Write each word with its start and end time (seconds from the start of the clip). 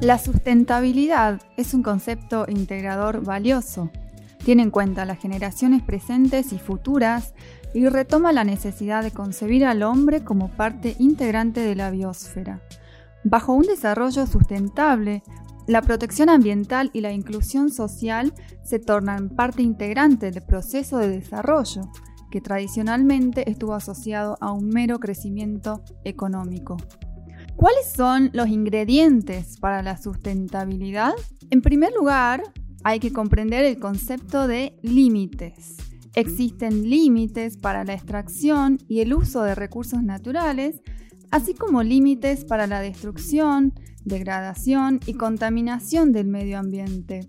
La 0.00 0.16
sustentabilidad 0.16 1.42
es 1.58 1.74
un 1.74 1.82
concepto 1.82 2.46
integrador 2.48 3.22
valioso. 3.22 3.90
Tiene 4.42 4.62
en 4.62 4.70
cuenta 4.70 5.04
las 5.04 5.18
generaciones 5.18 5.82
presentes 5.82 6.54
y 6.54 6.58
futuras 6.58 7.34
y 7.74 7.86
retoma 7.86 8.32
la 8.32 8.42
necesidad 8.42 9.02
de 9.02 9.10
concebir 9.10 9.66
al 9.66 9.82
hombre 9.82 10.24
como 10.24 10.48
parte 10.48 10.96
integrante 10.98 11.60
de 11.60 11.74
la 11.74 11.90
biosfera. 11.90 12.62
Bajo 13.24 13.52
un 13.52 13.64
desarrollo 13.64 14.26
sustentable, 14.26 15.22
la 15.66 15.82
protección 15.82 16.30
ambiental 16.30 16.90
y 16.94 17.02
la 17.02 17.12
inclusión 17.12 17.70
social 17.70 18.32
se 18.64 18.78
tornan 18.78 19.28
parte 19.28 19.60
integrante 19.60 20.30
del 20.30 20.42
proceso 20.42 20.96
de 20.96 21.10
desarrollo, 21.10 21.82
que 22.30 22.40
tradicionalmente 22.40 23.50
estuvo 23.50 23.74
asociado 23.74 24.38
a 24.40 24.50
un 24.50 24.70
mero 24.70 24.98
crecimiento 24.98 25.82
económico. 26.04 26.78
¿Cuáles 27.60 27.92
son 27.94 28.30
los 28.32 28.48
ingredientes 28.48 29.58
para 29.58 29.82
la 29.82 29.98
sustentabilidad? 29.98 31.12
En 31.50 31.60
primer 31.60 31.92
lugar, 31.92 32.42
hay 32.84 33.00
que 33.00 33.12
comprender 33.12 33.66
el 33.66 33.78
concepto 33.78 34.48
de 34.48 34.78
límites. 34.80 35.76
Existen 36.14 36.88
límites 36.88 37.58
para 37.58 37.84
la 37.84 37.92
extracción 37.92 38.78
y 38.88 39.00
el 39.00 39.12
uso 39.12 39.42
de 39.42 39.54
recursos 39.54 40.02
naturales, 40.02 40.80
así 41.30 41.52
como 41.52 41.82
límites 41.82 42.46
para 42.46 42.66
la 42.66 42.80
destrucción, 42.80 43.74
degradación 44.06 44.98
y 45.04 45.12
contaminación 45.12 46.12
del 46.12 46.28
medio 46.28 46.58
ambiente, 46.58 47.28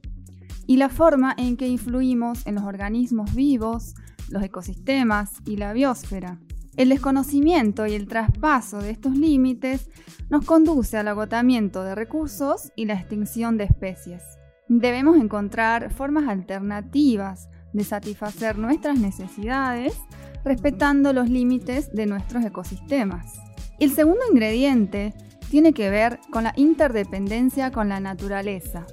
y 0.65 0.77
la 0.77 0.87
forma 0.87 1.35
en 1.37 1.57
que 1.57 1.67
influimos 1.67 2.47
en 2.47 2.55
los 2.55 2.63
organismos 2.63 3.35
vivos, 3.35 3.95
los 4.29 4.41
ecosistemas 4.43 5.33
y 5.45 5.57
la 5.57 5.73
biosfera. 5.73 6.39
El 6.77 6.87
desconocimiento 6.87 7.85
y 7.85 7.93
el 7.93 8.07
traspaso 8.07 8.79
de 8.79 8.91
estos 8.91 9.17
límites 9.17 9.89
nos 10.29 10.45
conduce 10.45 10.97
al 10.97 11.09
agotamiento 11.09 11.83
de 11.83 11.95
recursos 11.95 12.71
y 12.77 12.85
la 12.85 12.93
extinción 12.93 13.57
de 13.57 13.65
especies. 13.65 14.23
Debemos 14.69 15.17
encontrar 15.17 15.91
formas 15.91 16.29
alternativas 16.29 17.49
de 17.73 17.83
satisfacer 17.83 18.57
nuestras 18.57 18.97
necesidades 18.97 19.97
respetando 20.45 21.11
los 21.11 21.29
límites 21.29 21.91
de 21.91 22.05
nuestros 22.05 22.45
ecosistemas. 22.45 23.33
El 23.79 23.91
segundo 23.91 24.21
ingrediente 24.31 25.13
tiene 25.49 25.73
que 25.73 25.89
ver 25.89 26.19
con 26.31 26.45
la 26.45 26.53
interdependencia 26.55 27.71
con 27.71 27.89
la 27.89 27.99
naturaleza. 27.99 28.85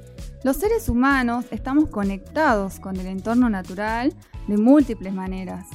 Los 0.43 0.57
seres 0.57 0.89
humanos 0.89 1.45
estamos 1.53 1.89
conectados 1.91 2.81
con 2.81 2.97
el 2.97 3.07
entorno 3.07 3.49
natural 3.49 4.13
de 4.49 4.57
múltiples 4.57 5.15
maneras 5.15 5.67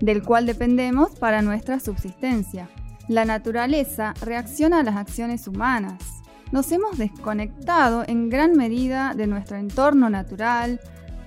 del 0.00 0.22
cual 0.22 0.46
dependemos 0.46 1.10
para 1.10 1.42
nuestra 1.42 1.78
subsistencia. 1.78 2.68
La 3.08 3.24
naturaleza 3.24 4.14
reacciona 4.22 4.80
a 4.80 4.82
las 4.82 4.96
acciones 4.96 5.46
humanas. 5.46 6.22
Nos 6.52 6.72
hemos 6.72 6.98
desconectado 6.98 8.04
en 8.06 8.28
gran 8.28 8.56
medida 8.56 9.14
de 9.14 9.26
nuestro 9.26 9.56
entorno 9.56 10.10
natural, 10.10 10.80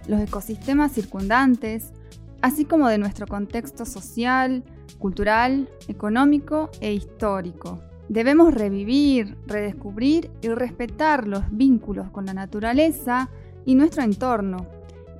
los 0.08 0.20
ecosistemas 0.20 0.92
circundantes, 0.92 1.94
así 2.42 2.66
como 2.66 2.90
de 2.90 2.98
nuestro 2.98 3.26
contexto 3.28 3.86
social, 3.86 4.64
cultural, 5.00 5.70
económico 5.88 6.70
e 6.82 6.94
histórico. 6.94 7.82
Debemos 8.10 8.54
revivir, 8.54 9.38
redescubrir 9.48 10.30
y 10.42 10.50
respetar 10.50 11.28
los 11.28 11.44
vínculos 11.52 12.10
con 12.12 12.26
la 12.26 12.34
naturaleza 12.34 13.30
y 13.66 13.76
nuestro 13.76 14.04
entorno 14.04 14.68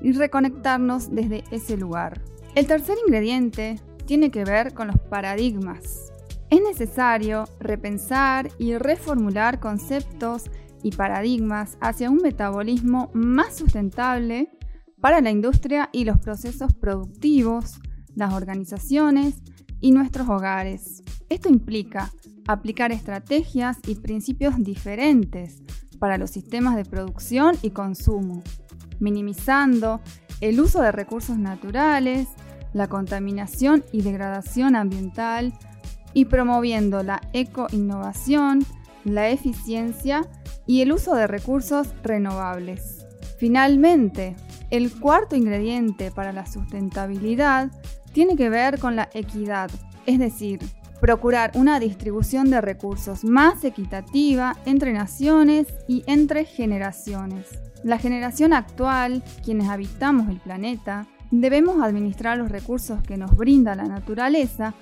y 0.02 0.12
reconectarnos 0.12 1.14
desde 1.14 1.44
ese 1.52 1.78
lugar. 1.78 2.22
El 2.56 2.68
tercer 2.68 2.98
ingrediente 3.06 3.80
tiene 4.06 4.32
que 4.32 4.44
ver 4.44 4.74
con 4.74 4.88
los 4.88 5.00
paradigmas. 5.00 6.12
Es 6.50 6.62
necesario 6.62 7.46
repensar 7.60 8.52
y 8.60 8.78
reformular 8.78 9.60
conceptos 9.60 10.52
y 10.84 10.92
paradigmas 10.92 11.78
hacia 11.82 12.12
un 12.12 12.18
metabolismo 12.18 13.10
más 13.14 13.56
sustentable 13.56 14.50
para 15.02 15.20
la 15.22 15.32
industria 15.32 15.90
y 15.92 16.06
los 16.06 16.20
procesos 16.20 16.74
productivos, 16.74 17.80
las 18.16 18.34
organizaciones 18.34 19.36
y 19.82 19.92
nuestros 19.92 20.30
hogares. 20.30 21.04
Esto 21.30 21.50
implica 21.50 22.12
aplicar 22.48 22.92
estrategias 22.92 23.80
y 23.88 23.96
principios 23.96 24.56
diferentes 24.60 25.64
para 26.00 26.18
los 26.18 26.32
sistemas 26.32 26.76
de 26.76 26.86
producción 26.86 27.56
y 27.62 27.72
consumo, 27.72 28.44
minimizando 29.00 30.02
el 30.42 30.60
uso 30.60 30.82
de 30.82 30.92
recursos 30.92 31.38
naturales, 31.38 32.28
la 32.74 32.88
contaminación 32.88 33.84
y 33.92 34.02
degradación 34.02 34.76
ambiental 34.76 35.54
y 36.14 36.26
promoviendo 36.26 37.04
la 37.04 37.22
ecoinnovación, 37.34 38.66
la 39.04 39.30
eficiencia 39.30 40.22
y 40.66 40.82
el 40.82 40.92
uso 40.92 41.16
de 41.16 41.28
recursos 41.28 41.94
renovables. 42.04 43.06
Finalmente, 43.38 44.36
el 44.70 44.92
cuarto 44.92 45.36
ingrediente 45.36 46.12
para 46.12 46.32
la 46.32 46.46
sustentabilidad 46.46 47.72
tiene 48.12 48.36
que 48.36 48.50
ver 48.50 48.80
con 48.80 48.96
la 48.96 49.10
equidad, 49.14 49.70
es 50.06 50.20
decir, 50.20 50.60
procurar 51.00 51.52
una 51.56 51.80
distribución 51.80 52.50
de 52.50 52.62
recursos 52.62 53.24
más 53.24 53.64
equitativa 53.64 54.56
entre 54.66 54.94
naciones 54.94 55.68
y 55.88 56.04
entre 56.08 56.46
generaciones. 56.46 57.48
La 57.84 57.98
generación 57.98 58.54
actual, 58.54 59.24
quienes 59.44 59.70
habitamos 59.70 60.30
el 60.30 60.40
planeta, 60.40 61.06
debemos 61.32 61.84
administrar 61.84 62.38
los 62.38 62.50
recursos 62.50 63.02
que 63.02 63.18
nos 63.18 63.36
brinda 63.36 63.76
la 63.76 63.86
naturaleza 63.86 64.74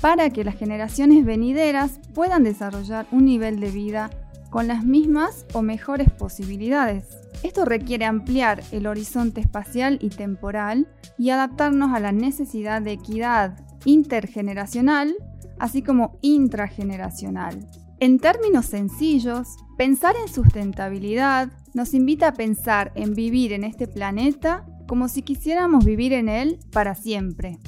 para 0.00 0.28
que 0.30 0.44
las 0.44 0.56
generaciones 0.56 1.24
venideras 1.24 2.00
puedan 2.12 2.44
desarrollar 2.44 3.06
un 3.10 3.24
nivel 3.24 3.60
de 3.60 3.70
vida 3.70 4.10
con 4.50 4.68
las 4.68 4.84
mismas 4.84 5.46
o 5.52 5.62
mejores 5.62 6.10
posibilidades. 6.10 7.06
Esto 7.42 7.64
requiere 7.64 8.04
ampliar 8.04 8.62
el 8.72 8.86
horizonte 8.86 9.40
espacial 9.40 9.98
y 10.00 10.10
temporal 10.10 10.86
y 11.18 11.30
adaptarnos 11.30 11.92
a 11.92 12.00
la 12.00 12.12
necesidad 12.12 12.82
de 12.82 12.92
equidad 12.92 13.58
intergeneracional, 13.84 15.14
así 15.58 15.82
como 15.82 16.18
intrageneracional. 16.22 17.66
En 18.00 18.18
términos 18.18 18.66
sencillos, 18.66 19.56
pensar 19.78 20.14
en 20.20 20.32
sustentabilidad 20.32 21.50
nos 21.74 21.94
invita 21.94 22.28
a 22.28 22.34
pensar 22.34 22.92
en 22.94 23.14
vivir 23.14 23.52
en 23.52 23.64
este 23.64 23.86
planeta 23.86 24.66
como 24.86 25.08
si 25.08 25.22
quisiéramos 25.22 25.84
vivir 25.84 26.12
en 26.12 26.28
él 26.28 26.58
para 26.72 26.94
siempre. 26.94 27.58